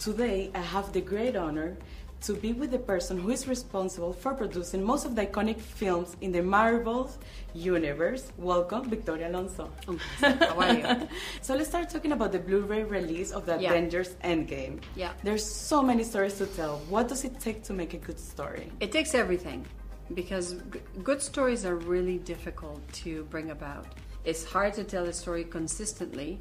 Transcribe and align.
Today, 0.00 0.50
I 0.54 0.60
have 0.60 0.94
the 0.94 1.02
great 1.02 1.36
honor 1.36 1.76
to 2.22 2.32
be 2.32 2.54
with 2.54 2.70
the 2.70 2.78
person 2.78 3.18
who 3.20 3.28
is 3.28 3.46
responsible 3.46 4.14
for 4.14 4.32
producing 4.32 4.82
most 4.82 5.04
of 5.04 5.14
the 5.14 5.26
iconic 5.26 5.60
films 5.60 6.16
in 6.22 6.32
the 6.32 6.40
Marvel 6.42 7.10
universe. 7.52 8.32
Welcome, 8.38 8.88
Victoria 8.88 9.28
Alonso. 9.28 9.70
Oh, 9.88 9.98
How 10.20 10.58
are 10.58 10.72
you? 10.72 11.08
so 11.42 11.54
let's 11.54 11.68
start 11.68 11.90
talking 11.90 12.12
about 12.12 12.32
the 12.32 12.38
Blu-ray 12.38 12.84
release 12.84 13.30
of 13.30 13.44
the 13.44 13.58
Yeah. 13.60 13.72
Avengers 13.72 14.16
Endgame. 14.24 14.80
Yeah. 14.96 15.12
There's 15.22 15.44
so 15.44 15.82
many 15.82 16.02
stories 16.02 16.38
to 16.38 16.46
tell. 16.46 16.78
What 16.88 17.06
does 17.08 17.24
it 17.26 17.38
take 17.38 17.62
to 17.64 17.74
make 17.74 17.92
a 17.92 17.98
good 17.98 18.18
story? 18.18 18.72
It 18.80 18.92
takes 18.92 19.14
everything 19.14 19.66
because 20.14 20.54
good 21.04 21.20
stories 21.20 21.66
are 21.66 21.76
really 21.76 22.16
difficult 22.16 22.80
to 23.04 23.24
bring 23.24 23.50
about. 23.50 23.84
It's 24.24 24.44
hard 24.44 24.72
to 24.74 24.84
tell 24.84 25.04
a 25.04 25.12
story 25.12 25.44
consistently, 25.44 26.40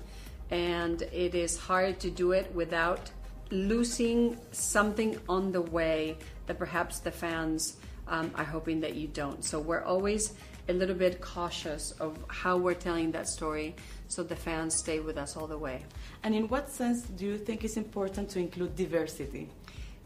and 0.49 1.01
it 1.11 1.35
is 1.35 1.57
hard 1.57 1.99
to 1.99 2.09
do 2.09 2.31
it 2.31 2.55
without 2.55 3.11
losing 3.51 4.37
something 4.51 5.17
on 5.27 5.51
the 5.51 5.61
way 5.61 6.17
that 6.47 6.57
perhaps 6.57 6.99
the 6.99 7.11
fans 7.11 7.77
um, 8.07 8.31
are 8.35 8.43
hoping 8.43 8.79
that 8.81 8.95
you 8.95 9.07
don't. 9.07 9.43
So 9.43 9.59
we're 9.59 9.83
always 9.83 10.33
a 10.67 10.73
little 10.73 10.95
bit 10.95 11.19
cautious 11.19 11.91
of 11.99 12.17
how 12.27 12.57
we're 12.57 12.75
telling 12.75 13.11
that 13.11 13.27
story 13.27 13.75
so 14.07 14.23
the 14.23 14.35
fans 14.35 14.75
stay 14.75 14.99
with 14.99 15.17
us 15.17 15.35
all 15.35 15.47
the 15.47 15.57
way. 15.57 15.83
And 16.23 16.35
in 16.35 16.47
what 16.47 16.69
sense 16.69 17.01
do 17.01 17.25
you 17.25 17.37
think 17.37 17.63
it's 17.63 17.77
important 17.77 18.29
to 18.31 18.39
include 18.39 18.75
diversity? 18.75 19.49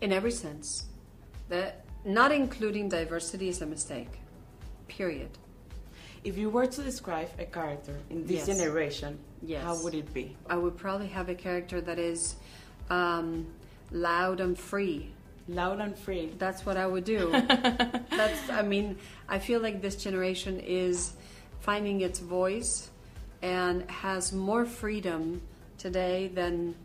In 0.01 0.11
every 0.11 0.31
sense. 0.31 0.85
That 1.49 1.85
not 2.05 2.31
including 2.31 2.89
diversity 2.89 3.49
is 3.49 3.61
a 3.61 3.65
mistake. 3.65 4.09
Period. 4.87 5.29
If 6.23 6.37
you 6.37 6.49
were 6.49 6.65
to 6.65 6.81
describe 6.81 7.29
a 7.37 7.45
character 7.45 7.97
in 8.09 8.25
this 8.25 8.47
Yes. 8.47 8.57
generation, 8.57 9.19
Yes. 9.41 9.63
how 9.63 9.81
would 9.83 9.93
it 9.93 10.13
be? 10.13 10.35
I 10.49 10.55
would 10.55 10.77
probably 10.77 11.07
have 11.07 11.27
a 11.27 11.35
character 11.35 11.81
that 11.81 11.99
is 11.99 12.35
um, 12.89 13.47
loud 13.91 14.39
and 14.39 14.57
free. 14.57 15.09
Loud 15.47 15.79
and 15.79 15.97
free. 15.97 16.31
That's 16.37 16.65
what 16.65 16.77
I 16.77 16.87
would 16.87 17.03
do. 17.03 17.29
That's. 17.31 18.49
I 18.49 18.61
mean, 18.61 18.97
I 19.27 19.39
feel 19.39 19.59
like 19.59 19.81
this 19.81 19.95
generation 19.95 20.59
is 20.59 21.13
finding 21.59 22.01
its 22.01 22.19
voice 22.19 22.89
and 23.41 23.89
has 23.89 24.31
more 24.31 24.65
freedom 24.65 25.41
today 25.77 26.29
than 26.33 26.75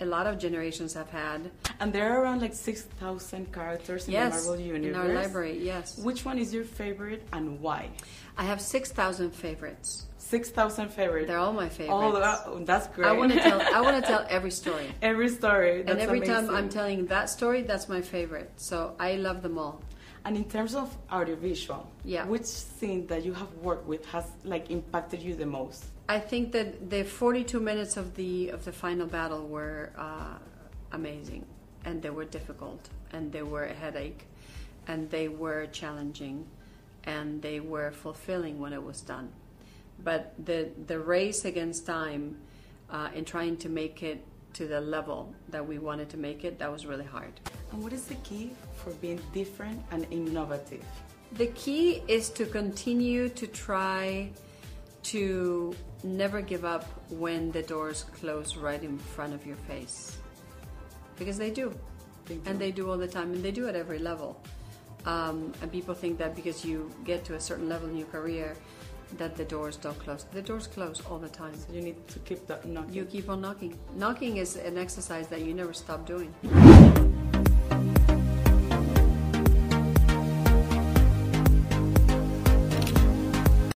a 0.00 0.04
lot 0.06 0.26
of 0.26 0.38
generations 0.38 0.94
have 0.94 1.10
had. 1.10 1.50
And 1.80 1.92
there 1.92 2.12
are 2.12 2.22
around 2.22 2.42
like 2.42 2.54
6,000 2.54 3.52
characters 3.52 4.06
in 4.06 4.12
yes, 4.12 4.42
the 4.44 4.48
Marvel 4.50 4.64
Universe. 4.66 4.86
in 4.86 4.94
our 4.94 5.08
library. 5.22 5.58
Yes, 5.58 5.98
Which 5.98 6.24
one 6.24 6.38
is 6.38 6.52
your 6.52 6.64
favorite 6.64 7.26
and 7.32 7.60
why? 7.60 7.90
I 8.38 8.44
have 8.44 8.60
six 8.60 8.92
thousand 8.92 9.30
favorites. 9.30 10.04
6,000 10.18 10.88
favorites. 10.90 11.28
They're 11.28 11.38
all 11.38 11.52
my 11.52 11.68
favorites. 11.68 11.92
Oh, 11.94 12.18
that- 12.18 12.66
that's 12.66 12.88
great. 12.88 13.06
I 13.08 13.12
want 13.12 13.32
to 13.32 13.38
tell. 13.40 13.62
I 13.62 13.80
want 13.80 13.96
to 14.02 14.02
tell 14.10 14.26
every 14.38 14.50
story. 14.50 14.86
every 15.00 15.28
story. 15.28 15.82
That's 15.82 15.92
and 15.92 16.00
every 16.00 16.20
time. 16.20 16.50
I'm 16.50 16.68
telling 16.68 17.06
that 17.06 17.30
story, 17.30 17.62
that's 17.62 17.88
my 17.88 18.00
favorite. 18.02 18.50
So 18.56 18.96
I 18.98 19.14
love 19.14 19.40
them 19.42 19.56
all. 19.56 19.80
And 20.26 20.36
in 20.36 20.44
terms 20.46 20.74
of 20.74 20.88
audiovisual, 21.12 21.86
Yeah. 22.04 22.26
which 22.26 22.46
scene 22.46 23.06
that 23.06 23.24
you 23.24 23.32
have 23.32 23.52
worked 23.62 23.86
with 23.86 24.04
has 24.06 24.24
like 24.44 24.72
impacted 24.72 25.22
you 25.22 25.36
the 25.36 25.46
most? 25.46 25.84
I 26.08 26.18
think 26.18 26.50
that 26.50 26.90
the 26.90 27.04
42 27.04 27.60
minutes 27.60 27.96
of 27.96 28.16
the 28.16 28.48
of 28.50 28.64
the 28.64 28.72
final 28.72 29.06
battle 29.06 29.46
were 29.46 29.92
uh, 29.96 30.38
amazing, 30.90 31.44
and 31.84 32.02
they 32.02 32.10
were 32.10 32.24
difficult, 32.24 32.88
and 33.12 33.30
they 33.30 33.44
were 33.44 33.66
a 33.66 33.72
headache, 33.84 34.26
and 34.88 35.08
they 35.10 35.28
were 35.28 35.66
challenging, 35.80 36.44
and 37.04 37.40
they 37.40 37.60
were 37.60 37.92
fulfilling 37.92 38.58
when 38.58 38.72
it 38.72 38.82
was 38.82 39.00
done. 39.02 39.28
But 40.02 40.34
the 40.44 40.70
the 40.88 40.98
race 40.98 41.44
against 41.44 41.86
time, 41.86 42.22
uh, 42.90 43.10
in 43.14 43.24
trying 43.24 43.56
to 43.58 43.68
make 43.68 44.02
it 44.02 44.24
to 44.54 44.66
the 44.66 44.80
level 44.80 45.32
that 45.50 45.64
we 45.70 45.78
wanted 45.78 46.08
to 46.10 46.16
make 46.16 46.44
it, 46.48 46.58
that 46.58 46.72
was 46.72 46.84
really 46.84 47.04
hard. 47.16 47.34
And 47.76 47.84
what 47.84 47.92
is 47.92 48.06
the 48.06 48.14
key 48.24 48.52
for 48.72 48.90
being 49.04 49.20
different 49.34 49.84
and 49.90 50.06
innovative? 50.10 50.82
The 51.32 51.48
key 51.48 52.02
is 52.08 52.30
to 52.30 52.46
continue 52.46 53.28
to 53.28 53.46
try 53.46 54.30
to 55.12 55.76
never 56.02 56.40
give 56.40 56.64
up 56.64 56.84
when 57.10 57.52
the 57.52 57.60
doors 57.60 58.06
close 58.18 58.56
right 58.56 58.82
in 58.82 58.96
front 58.96 59.34
of 59.34 59.44
your 59.44 59.56
face. 59.68 60.16
Because 61.18 61.36
they 61.36 61.50
do. 61.50 61.78
They 62.24 62.36
do. 62.36 62.42
And 62.46 62.58
they 62.58 62.72
do 62.72 62.90
all 62.90 62.96
the 62.96 63.08
time, 63.08 63.34
and 63.34 63.42
they 63.42 63.52
do 63.52 63.68
at 63.68 63.76
every 63.76 63.98
level. 63.98 64.40
Um, 65.04 65.52
and 65.60 65.70
people 65.70 65.92
think 65.92 66.16
that 66.16 66.34
because 66.34 66.64
you 66.64 66.90
get 67.04 67.26
to 67.26 67.34
a 67.34 67.40
certain 67.40 67.68
level 67.68 67.90
in 67.90 67.96
your 67.98 68.08
career, 68.08 68.56
that 69.18 69.36
the 69.36 69.44
doors 69.44 69.76
don't 69.76 69.98
close. 69.98 70.24
The 70.32 70.40
doors 70.40 70.66
close 70.66 71.02
all 71.10 71.18
the 71.18 71.28
time. 71.28 71.54
So 71.54 71.74
you 71.74 71.82
need 71.82 72.08
to 72.08 72.20
keep 72.20 72.46
that 72.46 72.64
knocking. 72.64 72.94
You 72.94 73.04
keep 73.04 73.28
on 73.28 73.42
knocking. 73.42 73.78
Knocking 73.96 74.38
is 74.38 74.56
an 74.56 74.78
exercise 74.78 75.28
that 75.28 75.42
you 75.42 75.52
never 75.52 75.74
stop 75.74 76.06
doing. 76.06 76.34